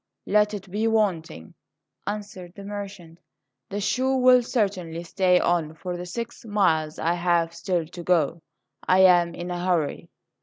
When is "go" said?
8.01-8.41